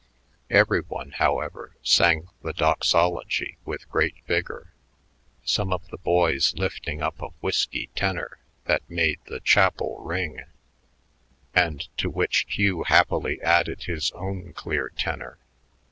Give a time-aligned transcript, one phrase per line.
[0.49, 4.73] Every one, however, sang the doxology with great vigor,
[5.43, 10.39] some of the boys lifting up a "whisky" tenor that made the chapel ring,
[11.53, 15.37] and to which Hugh happily added his own clear tenor.